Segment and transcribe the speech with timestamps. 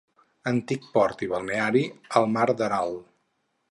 [0.51, 1.85] Antic port i balneari
[2.23, 3.01] al mar d'Aral.